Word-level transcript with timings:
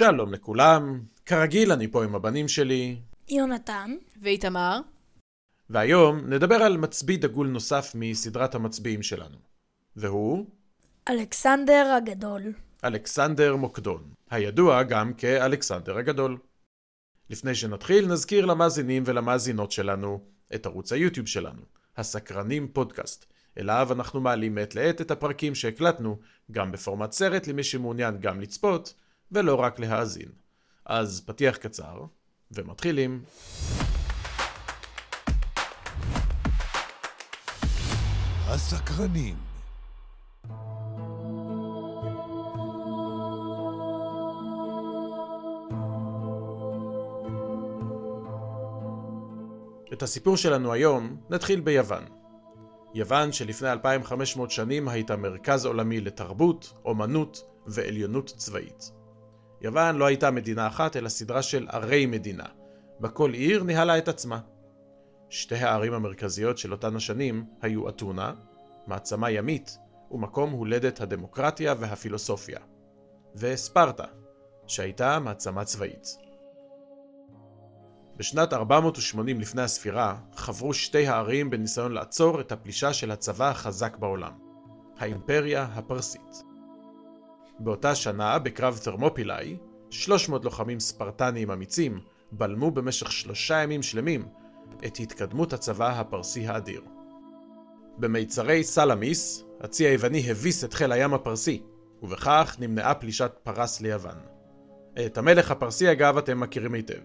שלום 0.00 0.32
לכולם, 0.32 1.00
כרגיל 1.26 1.72
אני 1.72 1.88
פה 1.88 2.04
עם 2.04 2.14
הבנים 2.14 2.48
שלי, 2.48 2.96
יונתן, 3.28 3.96
ואיתמר, 4.22 4.80
והיום 5.70 6.18
נדבר 6.26 6.54
על 6.54 6.76
מצביא 6.76 7.18
דגול 7.18 7.46
נוסף 7.48 7.92
מסדרת 7.94 8.54
המצביעים 8.54 9.02
שלנו. 9.02 9.36
והוא 9.96 10.46
אלכסנדר 11.08 11.94
הגדול. 11.96 12.42
אלכסנדר 12.84 13.56
מוקדון, 13.56 14.02
הידוע 14.30 14.82
גם 14.82 15.14
כאלכסנדר 15.14 15.98
הגדול. 15.98 16.38
לפני 17.30 17.54
שנתחיל, 17.54 18.06
נזכיר 18.06 18.46
למאזינים 18.46 19.02
ולמאזינות 19.06 19.72
שלנו 19.72 20.20
את 20.54 20.66
ערוץ 20.66 20.92
היוטיוב 20.92 21.26
שלנו, 21.26 21.62
הסקרנים 21.96 22.68
פודקאסט, 22.68 23.26
אליו 23.58 23.88
אנחנו 23.92 24.20
מעלים 24.20 24.54
מעת 24.54 24.74
לעת 24.74 25.00
את 25.00 25.10
הפרקים 25.10 25.54
שהקלטנו, 25.54 26.18
גם 26.50 26.72
בפורמט 26.72 27.12
סרט 27.12 27.46
למי 27.46 27.62
שמעוניין 27.62 28.18
גם 28.20 28.40
לצפות, 28.40 28.94
ולא 29.32 29.54
רק 29.54 29.80
להאזין. 29.80 30.28
אז 30.86 31.22
פתיח 31.26 31.56
קצר, 31.56 32.04
ומתחילים. 32.50 33.22
הסקרנים. 38.46 39.36
את 49.92 50.02
הסיפור 50.02 50.36
שלנו 50.36 50.72
היום 50.72 51.16
נתחיל 51.30 51.60
ביוון. 51.60 52.04
יוון 52.94 53.32
שלפני 53.32 53.72
2500 53.72 54.50
שנים 54.50 54.88
הייתה 54.88 55.16
מרכז 55.16 55.64
עולמי 55.64 56.00
לתרבות, 56.00 56.72
אומנות 56.84 57.42
ועליונות 57.66 58.26
צבאית. 58.26 58.99
יוון 59.60 59.96
לא 59.96 60.04
הייתה 60.04 60.30
מדינה 60.30 60.66
אחת 60.66 60.96
אלא 60.96 61.08
סדרה 61.08 61.42
של 61.42 61.66
ערי 61.70 62.06
מדינה, 62.06 62.46
בה 63.00 63.08
כל 63.08 63.32
עיר 63.32 63.62
ניהלה 63.62 63.98
את 63.98 64.08
עצמה. 64.08 64.40
שתי 65.28 65.54
הערים 65.54 65.92
המרכזיות 65.92 66.58
של 66.58 66.72
אותן 66.72 66.96
השנים 66.96 67.44
היו 67.62 67.88
אתונה, 67.88 68.34
מעצמה 68.86 69.30
ימית 69.30 69.78
ומקום 70.10 70.50
הולדת 70.50 71.00
הדמוקרטיה 71.00 71.74
והפילוסופיה, 71.78 72.58
וספרטה, 73.36 74.04
שהייתה 74.66 75.18
מעצמה 75.18 75.64
צבאית. 75.64 76.06
בשנת 78.16 78.52
480 78.52 79.40
לפני 79.40 79.62
הספירה 79.62 80.16
חברו 80.34 80.74
שתי 80.74 81.06
הערים 81.06 81.50
בניסיון 81.50 81.92
לעצור 81.92 82.40
את 82.40 82.52
הפלישה 82.52 82.92
של 82.92 83.10
הצבא 83.10 83.50
החזק 83.50 83.96
בעולם, 83.96 84.32
האימפריה 84.98 85.62
הפרסית. 85.62 86.49
באותה 87.62 87.94
שנה, 87.94 88.38
בקרב 88.38 88.78
תרמופילאי, 88.84 89.56
300 89.90 90.44
לוחמים 90.44 90.80
ספרטניים 90.80 91.50
אמיצים 91.50 92.00
בלמו 92.32 92.70
במשך 92.70 93.12
שלושה 93.12 93.62
ימים 93.62 93.82
שלמים 93.82 94.28
את 94.86 94.96
התקדמות 95.00 95.52
הצבא 95.52 96.00
הפרסי 96.00 96.46
האדיר. 96.46 96.82
במיצרי 97.98 98.64
סלאמיס, 98.64 99.44
הצי 99.60 99.84
היווני 99.84 100.30
הביס 100.30 100.64
את 100.64 100.74
חיל 100.74 100.92
הים 100.92 101.14
הפרסי, 101.14 101.62
ובכך 102.02 102.56
נמנעה 102.58 102.94
פלישת 102.94 103.32
פרס 103.42 103.80
ליוון. 103.80 104.16
את 105.06 105.18
המלך 105.18 105.50
הפרסי 105.50 105.92
אגב 105.92 106.18
אתם 106.18 106.40
מכירים 106.40 106.74
היטב. 106.74 107.00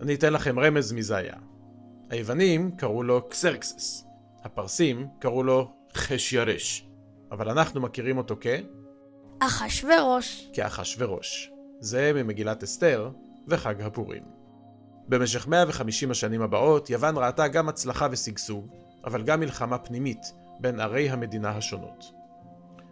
אני 0.00 0.14
אתן 0.14 0.32
לכם 0.32 0.58
רמז 0.58 0.92
מי 0.92 1.02
זה 1.02 1.16
היה. 1.16 1.36
היוונים 2.10 2.70
קראו 2.76 3.02
לו 3.02 3.28
קסרקסס, 3.28 4.04
הפרסים 4.44 5.06
קראו 5.20 5.42
לו 5.42 5.72
חשירש, 5.94 6.88
אבל 7.30 7.48
אנחנו 7.50 7.80
מכירים 7.80 8.18
אותו 8.18 8.36
כ... 8.40 8.46
אחשורוש. 9.42 10.50
כאחשורוש. 10.52 11.50
זה 11.80 12.12
ממגילת 12.14 12.62
אסתר 12.62 13.10
וחג 13.48 13.82
הפורים. 13.82 14.22
במשך 15.08 15.48
150 15.48 16.10
השנים 16.10 16.42
הבאות, 16.42 16.90
יוון 16.90 17.14
ראתה 17.18 17.48
גם 17.48 17.68
הצלחה 17.68 18.08
ושגשוג, 18.10 18.68
אבל 19.04 19.22
גם 19.22 19.40
מלחמה 19.40 19.78
פנימית 19.78 20.32
בין 20.60 20.80
ערי 20.80 21.10
המדינה 21.10 21.50
השונות. 21.50 22.04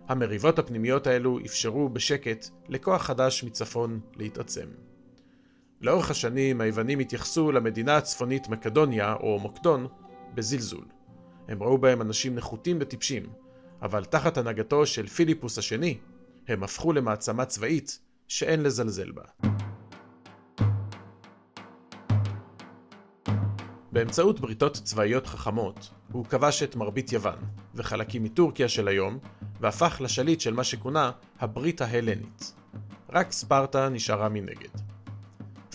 המריבות 0.08 0.58
הפנימיות 0.58 1.06
האלו 1.06 1.38
אפשרו 1.46 1.88
בשקט 1.88 2.48
לכוח 2.68 3.02
חדש 3.02 3.44
מצפון 3.44 4.00
להתעצם. 4.16 4.66
לאורך 5.80 6.10
השנים 6.10 6.60
היוונים 6.60 6.98
התייחסו 6.98 7.52
למדינה 7.52 7.96
הצפונית 7.96 8.48
מקדוניה 8.48 9.14
או 9.14 9.38
מוקדון 9.38 9.86
בזלזול. 10.34 10.84
הם 11.48 11.62
ראו 11.62 11.78
בהם 11.78 12.02
אנשים 12.02 12.34
נחותים 12.34 12.78
וטיפשים, 12.80 13.22
אבל 13.82 14.04
תחת 14.04 14.38
הנהגתו 14.38 14.86
של 14.86 15.06
פיליפוס 15.06 15.58
השני, 15.58 15.98
הם 16.48 16.62
הפכו 16.62 16.92
למעצמה 16.92 17.44
צבאית 17.44 17.98
שאין 18.28 18.62
לזלזל 18.62 19.10
בה. 19.10 19.22
באמצעות 23.92 24.40
בריתות 24.40 24.74
צבאיות 24.84 25.26
חכמות, 25.26 25.90
הוא 26.12 26.24
כבש 26.24 26.62
את 26.62 26.76
מרבית 26.76 27.12
יוון, 27.12 27.38
וחלקים 27.74 28.24
מטורקיה 28.24 28.68
של 28.68 28.88
היום, 28.88 29.18
והפך 29.60 30.00
לשליט 30.00 30.40
של 30.40 30.54
מה 30.54 30.64
שכונה 30.64 31.10
הברית 31.38 31.80
ההלנית. 31.80 32.54
רק 33.10 33.32
ספרטה 33.32 33.88
נשארה 33.88 34.28
מנגד. 34.28 34.80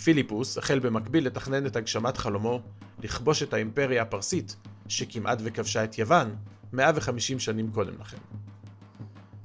פיליפוס 0.03 0.57
החל 0.57 0.79
במקביל 0.79 1.25
לתכנן 1.25 1.65
את 1.65 1.75
הגשמת 1.75 2.17
חלומו 2.17 2.61
לכבוש 2.99 3.43
את 3.43 3.53
האימפריה 3.53 4.01
הפרסית, 4.01 4.55
שכמעט 4.87 5.39
וכבשה 5.43 5.83
את 5.83 5.97
יוון, 5.97 6.35
150 6.73 7.39
שנים 7.39 7.71
קודם 7.71 7.93
לכן. 7.99 8.42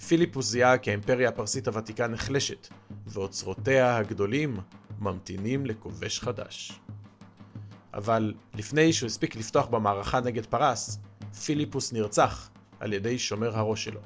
פיליפוס 0.07 0.47
זיהה 0.47 0.79
כי 0.79 0.91
האימפריה 0.91 1.29
הפרסית 1.29 1.69
הוותיקה 1.69 2.07
נחלשת, 2.07 2.69
ואוצרותיה 3.07 3.97
הגדולים 3.97 4.57
ממתינים 4.99 5.67
לכובש 5.67 6.21
חדש. 6.21 6.81
אבל 7.95 8.35
לפני 8.55 8.93
שהוא 8.93 9.07
הספיק 9.07 9.37
לפתוח 9.37 9.67
במערכה 9.67 10.21
נגד 10.21 10.47
פרס, 10.47 10.99
פיליפוס 11.45 11.93
נרצח 11.93 12.51
על 12.81 12.93
ידי 12.93 13.19
שומר 13.19 13.59
הראש 13.59 13.85
שלו. 13.85 14.01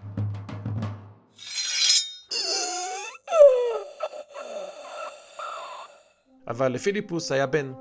אבל 6.49 6.73
לפיליפוס 6.73 7.33
היה 7.33 7.47
בן, 7.47 7.73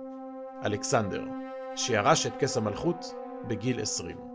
אלכסנדר, 0.65 1.23
שירש 1.75 2.25
את 2.25 2.33
כס 2.39 2.57
המלכות 2.57 3.05
בגיל 3.47 3.81
20. 3.81 4.30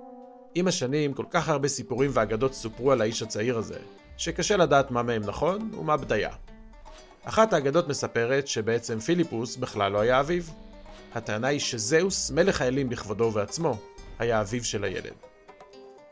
עם 0.59 0.69
השנים 0.69 1.15
כל 1.15 1.25
כך 1.31 1.49
הרבה 1.49 1.69
סיפורים 1.69 2.11
ואגדות 2.15 2.55
סופרו 2.55 2.93
על 2.93 3.01
האיש 3.01 3.23
הצעיר 3.23 3.59
הזה, 3.59 3.79
שקשה 4.17 4.57
לדעת 4.57 4.91
מה 4.91 5.03
מהם 5.03 5.23
נכון 5.23 5.71
ומה 5.79 5.97
בדיה. 5.97 6.31
אחת 7.25 7.53
האגדות 7.53 7.89
מספרת 7.89 8.49
שבעצם 8.49 8.99
פיליפוס 8.99 9.57
בכלל 9.57 9.93
לא 9.93 10.01
היה 10.01 10.21
אביו. 10.21 10.43
הטענה 11.15 11.49
היא 11.49 11.61
שזהוס, 11.61 12.31
מלך 12.31 12.61
האלים 12.61 12.89
בכבודו 12.89 13.25
ובעצמו, 13.25 13.79
היה 14.19 14.41
אביו 14.41 14.65
של 14.65 14.85
הילד. 14.85 15.13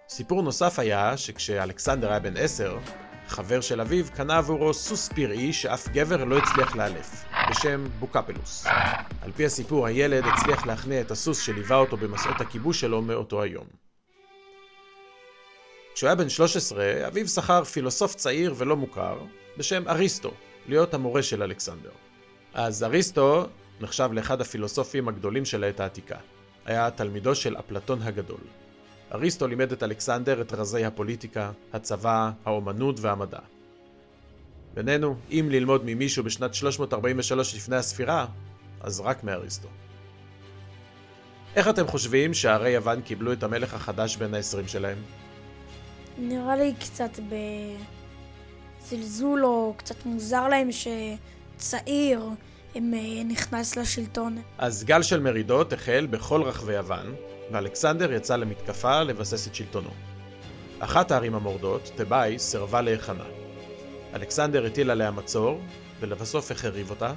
סיפור 0.09 0.43
נוסף 0.43 0.79
היה 0.79 1.17
שכשאלכסנדר 1.17 2.11
היה 2.11 2.21
בן 2.21 2.37
עשר, 2.37 2.79
חבר 3.27 3.61
של 3.61 3.81
אביו 3.81 4.05
קנה 4.15 4.39
עבורו 4.39 4.75
סוס 4.75 5.09
פראי 5.09 5.53
שאף 5.53 5.89
גבר 5.89 6.25
לא 6.25 6.39
הצליח 6.39 6.77
לאלף, 6.77 7.25
בשם 7.49 7.85
בוקפלוס. 7.99 8.67
על 9.23 9.33
פי 9.33 9.45
הסיפור, 9.45 9.87
הילד 9.87 10.27
הצליח 10.27 10.67
להכניע 10.67 11.01
את 11.01 11.11
הסוס 11.11 11.41
שליווה 11.41 11.77
אותו 11.77 11.97
במסעות 11.97 12.41
הכיבוש 12.41 12.81
שלו 12.81 13.03
מאותו 13.03 13.43
היום. 13.43 13.84
כשהוא 15.95 16.09
היה 16.09 16.17
בן 16.17 16.29
13, 16.29 17.07
אביו 17.07 17.29
שכר 17.29 17.65
פילוסוף 17.65 18.15
צעיר 18.15 18.55
ולא 18.57 18.77
מוכר, 18.77 19.19
בשם 19.57 19.89
אריסטו, 19.89 20.31
להיות 20.67 20.95
המורה 20.95 21.23
של 21.23 21.43
אלכסנדר. 21.43 21.91
אז 22.55 22.83
אריסטו 22.83 23.47
נחשב 23.81 24.09
לאחד 24.13 24.41
הפילוסופים 24.41 25.09
הגדולים 25.09 25.45
של 25.45 25.65
העת 25.65 25.81
העתיקה. 25.81 26.17
היה 26.65 26.91
תלמידו 26.91 27.35
של 27.35 27.57
אפלטון 27.59 28.03
הגדול. 28.03 28.41
אריסטו 29.15 29.47
לימד 29.47 29.73
את 29.73 29.83
אלכסנדר 29.83 30.41
את 30.41 30.53
רזי 30.53 30.85
הפוליטיקה, 30.85 31.51
הצבא, 31.73 32.31
האומנות 32.45 33.01
והמדע. 33.01 33.39
בינינו, 34.75 35.17
אם 35.31 35.49
ללמוד 35.51 35.83
ממישהו 35.85 36.25
בשנת 36.25 36.55
343 36.55 37.55
לפני 37.55 37.77
הספירה, 37.77 38.27
אז 38.81 39.01
רק 39.01 39.25
מאריסטו. 39.25 39.69
איך 41.57 41.69
אתם 41.69 41.87
חושבים 41.87 42.35
שערי 42.35 42.71
יוון 42.71 43.01
קיבלו 43.01 43.33
את 43.33 43.43
המלך 43.43 43.75
החדש 43.75 44.17
בין 44.17 44.35
ה-20 44.35 44.69
שלהם? 44.69 44.99
נראה 46.19 46.57
לי 46.57 46.75
קצת 46.81 47.19
בזלזול 48.81 49.45
או 49.45 49.75
קצת 49.77 50.07
מוזר 50.07 50.49
להם 50.49 50.69
שצעיר 50.73 52.29
הם 52.75 52.95
אה, 52.95 53.25
נכנס 53.25 53.77
לשלטון. 53.77 54.43
אז 54.59 54.85
גל 54.85 55.03
של 55.03 55.21
מרידות 55.21 55.73
החל 55.73 56.07
בכל 56.11 56.43
רחבי 56.43 56.73
יוון, 56.73 57.15
ואלכסנדר 57.53 58.13
יצא 58.13 58.37
למתקפה 58.37 59.03
לבסס 59.03 59.47
את 59.49 59.55
שלטונו. 59.55 59.91
אחת 60.79 61.11
הערים 61.11 61.35
המורדות, 61.35 61.91
תבאי, 61.97 62.39
סירבה 62.39 62.81
להיכנע. 62.81 63.25
אלכסנדר 64.15 64.67
הטיל 64.67 64.91
עליה 64.91 65.11
מצור, 65.11 65.61
ולבסוף 66.01 66.51
החריב 66.51 66.91
אותה, 66.91 67.13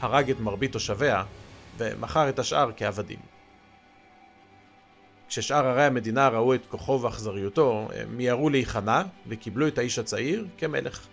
הרג 0.00 0.30
את 0.30 0.40
מרבית 0.40 0.72
תושביה, 0.72 1.24
ומכר 1.78 2.28
את 2.28 2.38
השאר 2.38 2.70
כעבדים. 2.76 3.18
כששאר 5.32 5.66
ערי 5.66 5.84
המדינה 5.84 6.28
ראו 6.28 6.54
את 6.54 6.66
כוחו 6.66 7.00
ואכזריותו, 7.02 7.88
הם 7.94 8.16
מיהרו 8.16 8.50
להיכנע 8.50 9.02
וקיבלו 9.26 9.68
את 9.68 9.78
האיש 9.78 9.98
הצעיר 9.98 10.46
כמלך. 10.58 11.06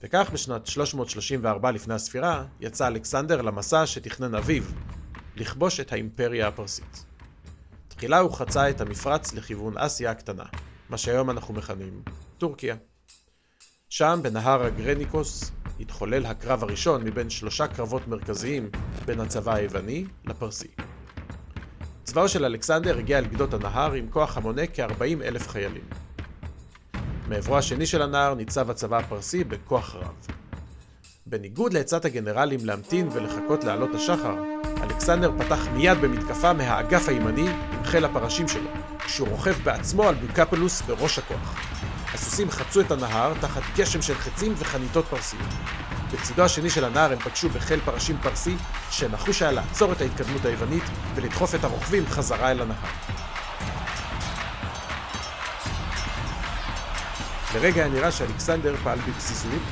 וכך 0.00 0.30
בשנת 0.32 0.66
334 0.66 1.70
לפני 1.70 1.94
הספירה, 1.94 2.44
יצא 2.60 2.86
אלכסנדר 2.86 3.42
למסע 3.42 3.86
שתכנן 3.86 4.34
אביו, 4.34 4.62
לכבוש 5.36 5.80
את 5.80 5.92
האימפריה 5.92 6.48
הפרסית. 6.48 7.04
תחילה 7.88 8.18
הוא 8.18 8.32
חצה 8.32 8.70
את 8.70 8.80
המפרץ 8.80 9.32
לכיוון 9.32 9.78
אסיה 9.78 10.10
הקטנה, 10.10 10.44
מה 10.88 10.98
שהיום 10.98 11.30
אנחנו 11.30 11.54
מכנים 11.54 12.02
טורקיה. 12.38 12.76
שם, 13.88 14.20
בנהר 14.22 14.62
הגרניקוס, 14.62 15.52
התחולל 15.82 16.26
הקרב 16.26 16.62
הראשון 16.62 17.04
מבין 17.04 17.30
שלושה 17.30 17.66
קרבות 17.66 18.08
מרכזיים 18.08 18.70
בין 19.04 19.20
הצבא 19.20 19.54
היווני 19.54 20.04
לפרסי. 20.24 20.68
צבאו 22.04 22.28
של 22.28 22.44
אלכסנדר 22.44 22.98
הגיע 22.98 23.18
אל 23.18 23.24
גדות 23.24 23.54
הנהר 23.54 23.92
עם 23.92 24.06
כוח 24.10 24.36
המונה 24.36 24.62
כ-40 24.66 25.22
אלף 25.24 25.48
חיילים. 25.48 25.82
מעברו 27.28 27.58
השני 27.58 27.86
של 27.86 28.02
הנהר 28.02 28.34
ניצב 28.34 28.70
הצבא 28.70 28.98
הפרסי 28.98 29.44
בכוח 29.44 29.94
רב. 29.94 30.26
בניגוד 31.26 31.72
לעצת 31.72 32.04
הגנרלים 32.04 32.60
להמתין 32.62 33.08
ולחכות 33.12 33.64
לעלות 33.64 33.94
השחר, 33.94 34.34
אלכסנדר 34.82 35.32
פתח 35.38 35.66
מיד 35.72 35.98
במתקפה 35.98 36.52
מהאגף 36.52 37.08
הימני 37.08 37.48
עם 37.48 37.84
חיל 37.84 38.04
הפרשים 38.04 38.48
שלו, 38.48 38.70
כשהוא 38.98 39.28
רוכב 39.28 39.54
בעצמו 39.64 40.02
על 40.02 40.14
בוקפלוס 40.14 40.82
בראש 40.82 41.18
הכוח. 41.18 41.81
הסוסים 42.14 42.50
חצו 42.50 42.80
את 42.80 42.90
הנהר 42.90 43.32
תחת 43.40 43.62
גשם 43.76 44.02
של 44.02 44.14
חצים 44.14 44.54
וחניתות 44.58 45.06
פרסיות. 45.06 45.48
בצידו 46.12 46.42
השני 46.42 46.70
של 46.70 46.84
הנהר 46.84 47.12
הם 47.12 47.18
פגשו 47.18 47.48
בחיל 47.48 47.80
פרשים 47.84 48.16
פרסי, 48.22 48.56
שנחוש 48.90 49.42
היה 49.42 49.52
לעצור 49.52 49.92
את 49.92 50.00
ההתקדמות 50.00 50.44
היוונית 50.44 50.82
ולדחוף 51.14 51.54
את 51.54 51.64
הרוכבים 51.64 52.06
חזרה 52.06 52.50
אל 52.50 52.60
הנהר. 52.60 52.76
לרגע 57.54 57.84
היה 57.84 57.92
נראה 57.92 58.12
שאלכסנדר 58.12 58.74
פעל 58.82 58.98
בפזיזות, 58.98 59.62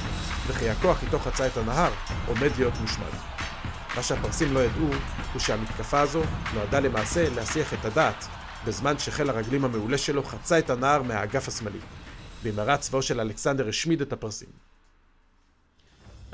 וכי 0.47 0.71
הכוח 0.71 1.03
איתו 1.03 1.19
חצה 1.19 1.47
את 1.47 1.57
הנהר 1.57 1.91
עומד 2.27 2.51
להיות 2.59 2.75
מושמד. 2.81 3.15
מה 3.97 4.03
שהפרסים 4.03 4.55
לא 4.55 4.61
ידעו, 4.61 4.89
הוא 5.33 5.41
שהמתקפה 5.41 6.01
הזו 6.01 6.23
נועדה 6.55 6.81
למעשה 6.81 7.31
להסיח 7.35 7.75
את 7.75 7.85
הדעת, 7.85 8.27
בזמן 8.65 8.99
שחיל 8.99 9.31
הרגלים 9.31 9.65
המעולה 9.65 9.99
שלו 9.99 10.25
חצה 10.25 10.59
את 10.59 10.71
הנהר 10.71 11.03
מהאגף 11.03 11.49
השמאלי. 11.49 11.79
במהרה 12.43 12.77
צבאו 12.77 13.03
של 13.03 13.21
אלכסנדר 13.21 13.69
השמיד 13.69 14.01
את 14.01 14.13
הפרסים. 14.13 14.49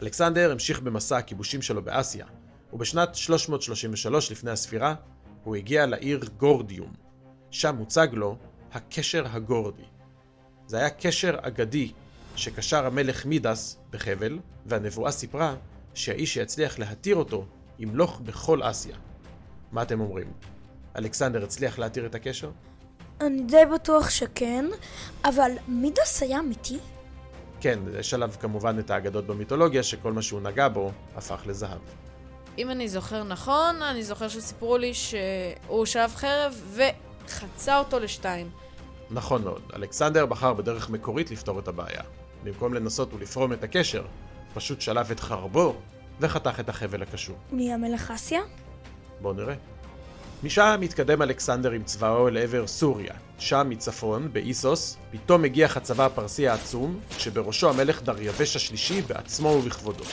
אלכסנדר 0.02 0.52
המשיך 0.52 0.80
במסע 0.80 1.16
הכיבושים 1.16 1.62
שלו 1.62 1.82
באסיה, 1.82 2.26
ובשנת 2.72 3.14
333 3.14 4.32
לפני 4.32 4.50
הספירה, 4.50 4.94
הוא 5.44 5.56
הגיע 5.56 5.86
לעיר 5.86 6.20
גורדיום. 6.36 6.92
שם 7.50 7.76
הוצג 7.76 8.08
לו 8.12 8.36
הקשר 8.72 9.26
הגורדי. 9.26 9.82
זה 10.66 10.78
היה 10.78 10.90
קשר 10.90 11.36
אגדי 11.42 11.92
שקשר 12.36 12.86
המלך 12.86 13.26
מידס 13.26 13.78
בחבל, 13.90 14.38
והנבואה 14.66 15.10
סיפרה 15.10 15.54
שהאיש 15.94 16.34
שיצליח 16.34 16.78
להתיר 16.78 17.16
אותו 17.16 17.46
ימלוך 17.78 18.20
בכל 18.20 18.60
אסיה. 18.62 18.96
מה 19.72 19.82
אתם 19.82 20.00
אומרים? 20.00 20.32
אלכסנדר 20.96 21.44
הצליח 21.44 21.78
להתיר 21.78 22.06
את 22.06 22.14
הקשר? 22.14 22.50
אני 23.20 23.42
די 23.42 23.62
בטוח 23.74 24.10
שכן, 24.10 24.64
אבל 25.24 25.50
מידס 25.68 26.22
היה 26.22 26.38
אמיתי? 26.38 26.78
כן, 27.60 27.78
יש 27.98 28.14
עליו 28.14 28.32
כמובן 28.40 28.78
את 28.78 28.90
האגדות 28.90 29.26
במיתולוגיה 29.26 29.82
שכל 29.82 30.12
מה 30.12 30.22
שהוא 30.22 30.40
נגע 30.40 30.68
בו 30.68 30.90
הפך 31.16 31.42
לזהב. 31.46 31.78
אם 32.58 32.70
אני 32.70 32.88
זוכר 32.88 33.24
נכון, 33.24 33.82
אני 33.82 34.02
זוכר 34.02 34.28
שסיפרו 34.28 34.78
לי 34.78 34.94
שהוא 34.94 35.84
שאב 35.84 36.14
חרב 36.14 36.76
וחצה 37.24 37.78
אותו 37.78 37.98
לשתיים. 37.98 38.50
נכון 39.10 39.42
מאוד, 39.44 39.62
אלכסנדר 39.76 40.26
בחר 40.26 40.54
בדרך 40.54 40.90
מקורית 40.90 41.30
לפתור 41.30 41.58
את 41.58 41.68
הבעיה. 41.68 42.02
במקום 42.44 42.74
לנסות 42.74 43.14
ולפרום 43.14 43.52
את 43.52 43.64
הקשר, 43.64 44.04
פשוט 44.54 44.80
שלף 44.80 45.10
את 45.10 45.20
חרבו 45.20 45.74
וחתך 46.20 46.60
את 46.60 46.68
החבל 46.68 47.02
הקשור. 47.02 47.36
מי 47.52 47.72
המלך 47.72 48.10
אסיה? 48.10 48.40
בואו 49.20 49.32
נראה. 49.32 49.54
משם 50.42 50.76
מתקדם 50.80 51.22
אלכסנדר 51.22 51.70
עם 51.70 51.84
צבאו 51.84 52.30
לעבר 52.30 52.66
סוריה. 52.66 53.14
שם 53.38 53.66
מצפון, 53.70 54.32
באיסוס, 54.32 54.96
פתאום 55.10 55.42
מגיח 55.42 55.76
הצבא 55.76 56.06
הפרסי 56.06 56.48
העצום, 56.48 57.00
שבראשו 57.18 57.70
המלך 57.70 58.02
דריווש 58.02 58.56
השלישי 58.56 59.02
בעצמו 59.02 59.48
ובכבודו. 59.48 60.04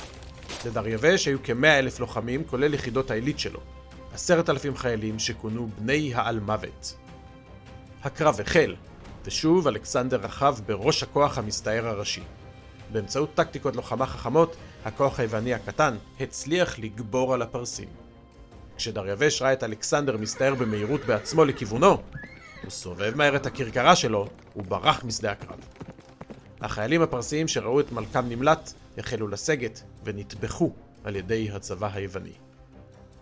לדריווש 0.66 1.26
היו 1.26 1.44
כמאה 1.44 1.80
אלף 1.80 2.00
לוחמים, 2.00 2.44
כולל 2.44 2.74
יחידות 2.74 3.12
העילית 3.12 3.40
שלו. 3.40 3.60
עשרת 4.14 4.50
אלפים 4.50 4.78
חיילים 4.78 5.20
שכונו 5.20 5.70
בני 5.80 6.14
העל 6.16 6.40
מוות. 6.40 6.96
הקרב 8.04 8.40
החל, 8.42 8.76
ושוב 9.26 9.68
אלכסנדר 9.68 10.18
רכב 10.18 10.56
בראש 10.66 11.04
הכוח 11.04 11.38
המסתער 11.38 11.88
הראשי. 11.88 12.24
באמצעות 12.92 13.34
טקטיקות 13.34 13.76
לוחמה 13.76 14.06
חכמות, 14.06 14.56
הכוח 14.86 15.20
היווני 15.20 15.54
הקטן 15.54 15.96
הצליח 16.20 16.80
לגבור 16.80 17.34
על 17.34 17.42
הפרסים. 17.42 18.03
כשדריווש 18.78 19.42
ראה 19.42 19.54
את 19.54 19.64
אלכסנדר 19.64 20.18
מסתער 20.18 20.56
במהירות 20.56 21.06
בעצמו 21.06 21.46
לכיוונו, 21.46 21.98
הוא 22.64 22.72
סובב 22.72 23.14
מהר 23.16 23.36
את 23.36 23.46
הכרכרה 23.46 23.96
שלו 23.96 24.28
וברח 24.56 25.04
משדה 25.04 25.32
הקרב. 25.32 25.60
החיילים 26.62 27.02
הפרסיים 27.02 27.48
שראו 27.48 27.80
את 27.80 27.92
מלכם 27.92 28.30
נמלט 28.30 28.74
החלו 28.98 29.28
לסגת 29.28 29.82
ונטבחו 30.04 30.72
על 31.04 31.16
ידי 31.16 31.50
הצבא 31.52 31.90
היווני. 31.94 32.34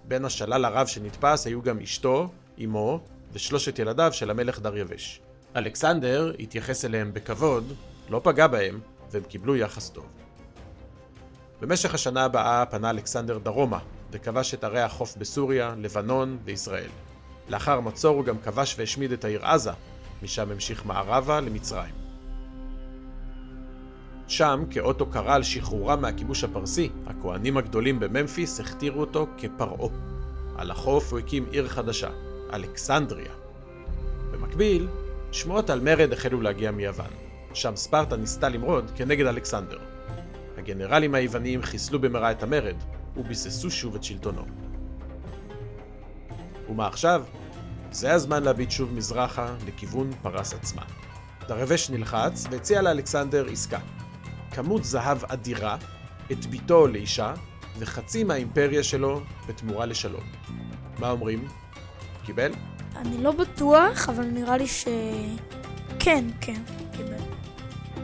בין 0.08 0.26
השלל 0.26 0.66
הרב 0.66 0.88
שנתפס 0.88 1.48
היו 1.48 1.62
גם 1.62 1.80
אשתו, 1.80 2.30
אמו 2.64 3.00
ושלושת 3.34 3.80
ילדיו 3.80 4.14
של 4.14 4.30
המלך 4.30 4.60
דריווש. 4.60 5.22
אלכסנדר 5.56 6.34
התייחס 6.40 6.86
אליהם 6.86 7.14
בכבוד, 7.14 7.74
לא 8.10 8.22
פגע 8.24 8.48
בהם, 8.48 8.80
והם 9.12 9.24
קיבלו 9.24 9.56
יחס 9.56 9.90
טוב. 9.90 10.06
במשך 11.62 11.94
השנה 11.94 12.24
הבאה 12.24 12.66
פנה 12.66 12.90
אלכסנדר 12.90 13.38
דרומה, 13.38 13.80
וכבש 14.12 14.54
את 14.54 14.64
ערי 14.64 14.82
החוף 14.82 15.18
בסוריה, 15.18 15.76
לבנון 15.78 16.38
וישראל. 16.46 16.90
לאחר 17.50 17.80
מצור 17.80 18.16
הוא 18.16 18.26
גם 18.26 18.38
כבש 18.38 18.76
והשמיד 18.78 19.12
את 19.12 19.26
העיר 19.26 19.46
עזה, 19.46 19.72
משם 20.24 20.52
המשיך 20.52 20.86
מערבה 20.86 21.40
למצרים. 21.42 21.94
שם, 24.28 24.64
כאות 24.72 25.00
הוקרה 25.00 25.36
על 25.36 25.44
שחרורם 25.44 26.02
מהכיבוש 26.02 26.44
הפרסי, 26.44 26.90
הכהנים 27.08 27.58
הגדולים 27.58 28.00
בממפיס 28.00 28.60
הכתירו 28.60 29.02
אותו 29.02 29.28
כפרעה. 29.38 29.90
על 30.58 30.72
החוף 30.72 31.12
הוא 31.12 31.20
הקים 31.20 31.46
עיר 31.52 31.68
חדשה, 31.68 32.10
אלכסנדריה. 32.54 33.32
במקביל, 34.32 34.88
שמועות 35.32 35.70
על 35.70 35.80
מרד 35.80 36.14
החלו 36.14 36.42
להגיע 36.42 36.72
מיוון. 36.72 37.12
שם 37.54 37.76
ספרטה 37.76 38.18
ניסתה 38.18 38.50
למרוד 38.50 38.92
כנגד 38.96 39.26
אלכסנדר. 39.26 39.80
הגנרלים 40.58 41.16
היווניים 41.16 41.62
חיסלו 41.62 42.00
במהרה 42.00 42.32
את 42.32 42.44
המרד, 42.44 42.76
וביססו 43.18 43.72
שוב 43.72 43.96
את 43.96 44.04
שלטונו. 44.04 44.46
ומה 46.70 46.88
עכשיו? 46.88 47.24
זה 47.92 48.14
הזמן 48.14 48.44
להביט 48.44 48.72
שוב 48.72 48.94
מזרחה 48.94 49.56
לכיוון 49.68 50.12
פרס 50.22 50.54
עצמה. 50.54 50.82
דרווש 51.48 51.90
נלחץ 51.90 52.48
והציע 52.52 52.82
לאלכסנדר 52.82 53.46
עסקה. 53.52 53.80
כמות 54.52 54.84
זהב 54.84 55.18
אדירה, 55.24 55.78
את 56.32 56.46
ביתו 56.46 56.88
לאישה, 56.88 57.34
וחצי 57.80 58.24
מהאימפריה 58.24 58.84
שלו 58.84 59.22
בתמורה 59.48 59.86
לשלום. 59.86 60.24
מה 61.00 61.12
אומרים? 61.12 61.48
קיבל? 62.26 62.52
אני 62.96 63.24
לא 63.24 63.32
בטוח, 63.32 64.10
אבל 64.10 64.26
נראה 64.26 64.58
לי 64.58 64.68
ש... 64.68 64.88
כן, 66.00 66.26
כן, 66.42 66.62
קיבל. 66.98 67.24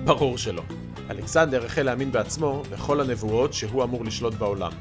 ברור 0.03 0.37
שלא. 0.37 0.63
אלכסנדר 1.09 1.65
החל 1.65 1.83
להאמין 1.83 2.11
בעצמו 2.11 2.63
בכל 2.69 3.01
הנבואות 3.01 3.53
שהוא 3.53 3.83
אמור 3.83 4.05
לשלוט 4.05 4.33
בעולם, 4.33 4.71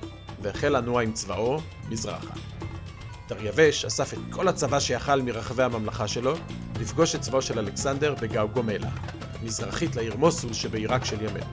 והחל 0.46 0.76
לנוע 0.76 1.02
עם 1.02 1.12
צבאו 1.12 1.58
מזרחה. 1.88 2.34
דריווש 3.28 3.84
אסף 3.84 4.14
את 4.14 4.18
כל 4.30 4.48
הצבא 4.48 4.80
שיכל 4.80 5.22
מרחבי 5.22 5.62
הממלכה 5.62 6.08
שלו 6.08 6.34
לפגוש 6.80 7.14
את 7.14 7.20
צבאו 7.20 7.42
של 7.42 7.58
אלכסנדר 7.58 8.14
בגאוגומלה, 8.20 8.90
מזרחית 9.42 9.96
לעיר 9.96 10.16
מוסול 10.16 10.52
שבעיראק 10.52 11.04
של 11.04 11.22
ימינו. 11.22 11.46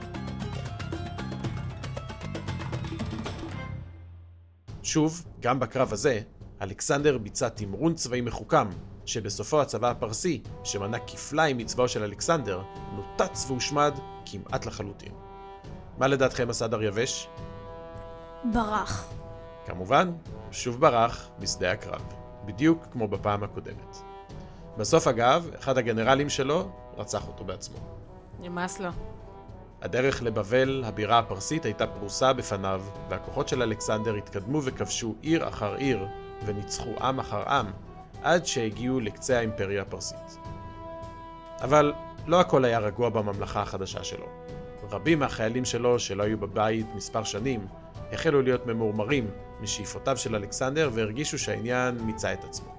שוב, 4.82 5.24
גם 5.40 5.60
בקרב 5.60 5.92
הזה, 5.92 6.20
אלכסנדר 6.62 7.18
ביצע 7.18 7.48
תמרון 7.48 7.94
צבאי 7.94 8.20
מחוכם, 8.20 8.68
שבסופו 9.06 9.60
הצבא 9.60 9.90
הפרסי, 9.90 10.42
שמנה 10.64 10.98
כפליים 10.98 11.58
מצבאו 11.58 11.88
של 11.88 12.02
אלכסנדר, 12.02 12.62
נותץ 12.92 13.44
והושמד 13.48 13.98
כמעט 14.26 14.66
לחלוטין. 14.66 15.12
מה 15.98 16.06
לדעתכם 16.06 16.50
עשה 16.50 16.66
דריווש? 16.66 17.28
ברח. 18.52 19.12
כמובן, 19.66 20.12
שוב 20.50 20.80
ברח 20.80 21.28
בשדה 21.38 21.72
הקרב, 21.72 22.02
בדיוק 22.44 22.86
כמו 22.92 23.08
בפעם 23.08 23.42
הקודמת. 23.42 23.96
בסוף 24.78 25.06
אגב, 25.06 25.50
אחד 25.58 25.78
הגנרלים 25.78 26.28
שלו 26.28 26.70
רצח 26.96 27.28
אותו 27.28 27.44
בעצמו. 27.44 27.78
נמאס 28.40 28.80
לו. 28.80 28.90
הדרך 29.82 30.22
לבבל, 30.22 30.84
הבירה 30.86 31.18
הפרסית, 31.18 31.64
הייתה 31.64 31.86
פרוסה 31.86 32.32
בפניו, 32.32 32.82
והכוחות 33.08 33.48
של 33.48 33.62
אלכסנדר 33.62 34.14
התקדמו 34.14 34.60
וכבשו 34.64 35.14
עיר 35.20 35.48
אחר 35.48 35.74
עיר, 35.74 36.06
וניצחו 36.46 36.90
עם 37.00 37.20
אחר 37.20 37.48
עם, 37.48 37.66
עד 38.22 38.46
שהגיעו 38.46 39.00
לקצה 39.00 39.38
האימפריה 39.38 39.82
הפרסית. 39.82 40.38
אבל 41.62 41.92
לא 42.26 42.40
הכל 42.40 42.64
היה 42.64 42.78
רגוע 42.78 43.08
בממלכה 43.08 43.62
החדשה 43.62 44.04
שלו. 44.04 44.26
רבים 44.90 45.18
מהחיילים 45.18 45.64
שלו, 45.64 45.98
שלא 45.98 46.22
היו 46.22 46.38
בבית 46.38 46.86
מספר 46.94 47.24
שנים, 47.24 47.66
החלו 48.12 48.42
להיות 48.42 48.66
ממורמרים 48.66 49.30
משאיפותיו 49.60 50.16
של 50.16 50.34
אלכסנדר 50.34 50.90
והרגישו 50.92 51.38
שהעניין 51.38 51.98
מיצה 51.98 52.32
את 52.32 52.44
עצמו. 52.44 52.74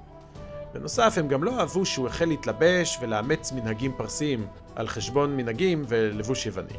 בנוסף, 0.74 1.13
הם 1.17 1.27
גם 1.27 1.44
לא 1.44 1.60
אהבו 1.60 1.86
שהוא 1.86 2.08
החל 2.08 2.25
להתלבש 2.25 2.98
ולאמץ 3.01 3.51
מנהגים 3.51 3.91
פרסיים 3.98 4.48
על 4.75 4.88
חשבון 4.88 5.38
מנהגים 5.38 5.86
ולבוש 5.88 6.46
יווני. 6.46 6.77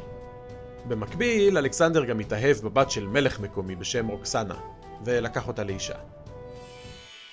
במקביל, 0.87 1.57
אלכסנדר 1.57 2.05
גם 2.05 2.19
התאהב 2.19 2.57
בבת 2.57 2.91
של 2.91 3.07
מלך 3.07 3.39
מקומי 3.39 3.75
בשם 3.75 4.07
רוקסנה, 4.07 4.55
ולקח 5.05 5.47
אותה 5.47 5.63
לאישה. 5.63 5.95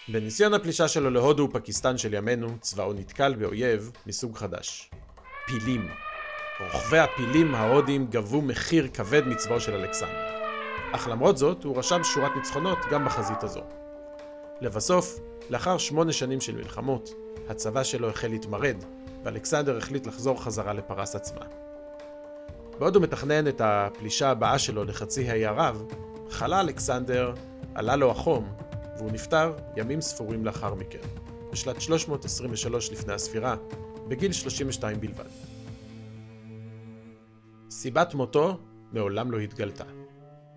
בניסיון 0.09 0.55
הפלישה 0.55 0.89
שלו 0.89 1.11
להודו 1.11 1.43
ופקיסטן 1.43 1.99
של 1.99 2.15
ימינו, 2.15 2.49
צבאו 2.61 2.93
נתקל 2.93 3.35
באויב 3.35 3.91
מסוג 4.07 4.37
חדש. 4.37 4.91
פילים. 5.47 5.89
רוכבי 6.61 6.99
הפילים 6.99 7.55
ההודים 7.55 8.07
גבו 8.07 8.43
מחיר 8.43 8.89
כבד 8.95 9.27
מצבאו 9.27 9.61
של 9.61 9.75
אלכסנדר. 9.75 10.44
אך 10.95 11.09
למרות 11.09 11.39
זאת, 11.39 11.65
הוא 11.65 11.79
רשם 11.79 12.05
שורת 12.05 12.37
ניצחונות 12.37 12.79
גם 12.91 13.05
בחזית 13.05 13.43
הזו. 13.43 13.61
לבסוף, 14.61 15.21
לאחר 15.51 15.79
שמונה 15.79 16.13
שנים 16.13 16.41
של 16.41 16.57
מלחמות, 16.57 17.15
הצבא 17.49 17.83
שלו 17.83 18.09
החל 18.09 18.29
להתמרד, 18.29 18.77
ואלכסנדר 19.25 19.77
החליט 19.77 20.07
לחזור 20.07 20.43
חזרה 20.43 20.73
לפרס 20.73 21.15
עצמה. 21.15 21.45
בעוד 22.79 22.97
הוא 22.97 23.03
מתכנן 23.03 23.49
את 23.49 23.61
הפלישה 23.65 24.31
הבאה 24.31 24.59
שלו 24.59 24.85
לחצי 24.85 25.31
האי 25.31 25.47
ערב, 25.47 25.85
חלה 26.31 26.61
אלכסנדר, 26.61 27.35
עלה 27.75 27.97
לו 27.97 28.11
החום, 28.11 28.53
והוא 28.97 29.11
נפטר 29.11 29.53
ימים 29.77 30.01
ספורים 30.01 30.45
לאחר 30.45 30.75
מכן, 30.75 31.09
בשנת 31.53 31.81
323 31.81 32.93
לפני 32.93 33.13
הספירה, 33.13 33.57
בגיל 34.09 34.33
32 34.33 35.01
בלבד. 35.01 35.31
סיבת 37.71 38.15
מותו 38.15 38.59
מעולם 38.93 39.31
לא 39.31 39.39
התגלתה. 39.39 39.85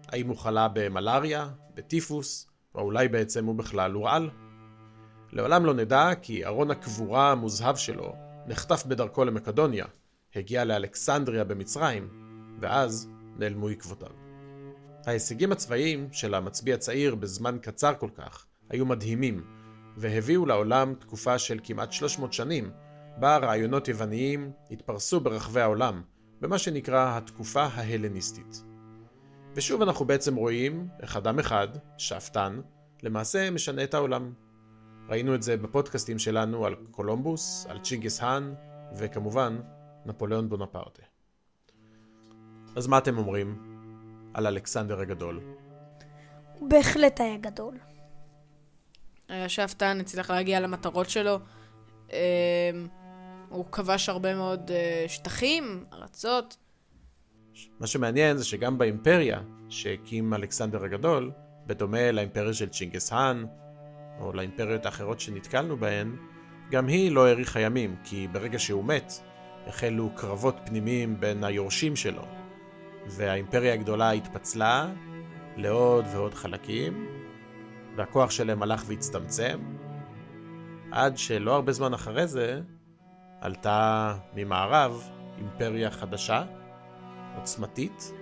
האם 0.07 0.27
הוא 0.27 0.37
חלה 0.37 0.67
במלאריה, 0.73 1.49
בטיפוס, 1.73 2.49
או 2.75 2.81
אולי 2.81 3.07
בעצם 3.07 3.45
הוא 3.45 3.55
בכלל 3.55 3.93
הורעל? 3.93 4.29
לעולם 5.31 5.65
לא 5.65 5.73
נדע 5.73 6.09
כי 6.21 6.45
ארון 6.45 6.71
הקבורה 6.71 7.31
המוזהב 7.31 7.75
שלו 7.75 8.15
נחטף 8.47 8.85
בדרכו 8.85 9.25
למקדוניה, 9.25 9.85
הגיע 10.35 10.65
לאלכסנדריה 10.65 11.43
במצרים, 11.43 12.09
ואז 12.61 13.09
נעלמו 13.37 13.67
עקבותיו. 13.67 14.11
ההישגים 15.05 15.51
הצבאיים 15.51 16.07
של 16.11 16.33
המצביא 16.33 16.73
הצעיר 16.73 17.15
בזמן 17.15 17.57
קצר 17.61 17.93
כל 17.99 18.09
כך 18.15 18.45
היו 18.69 18.85
מדהימים, 18.85 19.43
והביאו 19.97 20.45
לעולם 20.45 20.93
תקופה 20.99 21.39
של 21.39 21.59
כמעט 21.63 21.91
300 21.91 22.33
שנים, 22.33 22.71
בה 23.19 23.37
רעיונות 23.37 23.87
יווניים 23.87 24.51
התפרסו 24.71 25.19
ברחבי 25.19 25.61
העולם, 25.61 26.01
במה 26.41 26.57
שנקרא 26.57 27.17
התקופה 27.17 27.63
ההלניסטית. 27.63 28.63
ושוב 29.57 29.81
אנחנו 29.81 30.05
בעצם 30.05 30.35
רואים 30.35 30.87
איך 31.01 31.17
אדם 31.17 31.39
אחד, 31.39 31.67
שאפתן, 31.97 32.61
למעשה 33.03 33.51
משנה 33.51 33.83
את 33.83 33.93
העולם. 33.93 34.33
ראינו 35.09 35.35
את 35.35 35.43
זה 35.43 35.57
בפודקאסטים 35.57 36.19
שלנו 36.19 36.65
על 36.65 36.75
קולומבוס, 36.91 37.65
על 37.69 37.79
צ'ינגיס 37.79 38.23
האן, 38.23 38.53
וכמובן, 38.97 39.59
נפוליאון 40.05 40.49
בונפרטה. 40.49 41.01
אז 42.75 42.87
מה 42.87 42.97
אתם 42.97 43.17
אומרים 43.17 43.77
על 44.33 44.47
אלכסנדר 44.47 44.99
הגדול? 44.99 45.41
הוא 46.59 46.69
בהחלט 46.69 47.19
היה 47.21 47.37
גדול. 47.37 47.77
היה 49.29 49.49
שאפתן 49.49 49.99
הצליח 49.99 50.31
להגיע 50.31 50.59
למטרות 50.59 51.09
שלו. 51.09 51.39
אמ, 52.09 52.17
הוא 53.49 53.65
כבש 53.71 54.09
הרבה 54.09 54.35
מאוד 54.35 54.71
אה, 54.71 55.05
שטחים, 55.07 55.85
ארצות. 55.93 56.57
מה 57.79 57.87
שמעניין 57.87 58.37
זה 58.37 58.45
שגם 58.45 58.77
באימפריה 58.77 59.39
שהקים 59.69 60.33
אלכסנדר 60.33 60.83
הגדול, 60.83 61.31
בדומה 61.67 62.11
לאימפריה 62.11 62.53
של 62.53 62.69
צ'ינגס 62.69 63.13
האן, 63.13 63.45
או 64.19 64.33
לאימפריות 64.33 64.85
האחרות 64.85 65.19
שנתקלנו 65.19 65.77
בהן, 65.77 66.15
גם 66.71 66.87
היא 66.87 67.11
לא 67.11 67.27
האריכה 67.27 67.59
ימים, 67.59 67.95
כי 68.03 68.27
ברגע 68.31 68.59
שהוא 68.59 68.85
מת, 68.85 69.13
החלו 69.67 70.09
קרבות 70.15 70.55
פנימיים 70.65 71.19
בין 71.19 71.43
היורשים 71.43 71.95
שלו, 71.95 72.23
והאימפריה 73.07 73.73
הגדולה 73.73 74.11
התפצלה 74.11 74.89
לעוד 75.57 76.05
ועוד 76.11 76.33
חלקים, 76.33 77.07
והכוח 77.95 78.31
שלהם 78.31 78.63
הלך 78.63 78.83
והצטמצם, 78.87 79.59
עד 80.91 81.17
שלא 81.17 81.55
הרבה 81.55 81.71
זמן 81.71 81.93
אחרי 81.93 82.27
זה, 82.27 82.61
עלתה 83.41 84.13
ממערב 84.35 85.09
אימפריה 85.37 85.91
חדשה, 85.91 86.43
עוצמתית, 87.37 88.13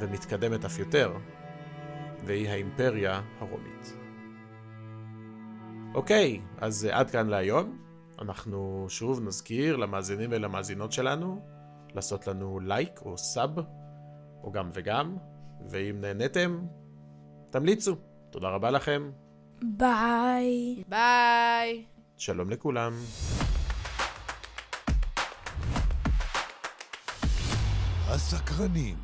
ומתקדמת 0.00 0.64
אף 0.64 0.78
יותר, 0.78 1.12
והיא 2.24 2.48
האימפריה 2.48 3.22
הרומית. 3.38 3.96
אוקיי, 5.94 6.40
אז 6.58 6.88
עד 6.92 7.10
כאן 7.10 7.26
להיום. 7.26 7.78
אנחנו 8.22 8.86
שוב 8.88 9.20
נזכיר 9.20 9.76
למאזינים 9.76 10.30
ולמאזינות 10.32 10.92
שלנו 10.92 11.40
לעשות 11.94 12.26
לנו 12.26 12.60
לייק 12.60 13.00
או 13.02 13.18
סאב, 13.18 13.58
או 14.42 14.52
גם 14.52 14.70
וגם, 14.72 15.16
ואם 15.68 16.00
נהניתם, 16.00 16.60
תמליצו. 17.50 17.96
תודה 18.30 18.48
רבה 18.48 18.70
לכם. 18.70 19.10
ביי. 19.62 20.82
ביי. 20.88 21.84
שלום 22.16 22.50
לכולם. 22.50 22.92
הסקרנים 28.12 28.96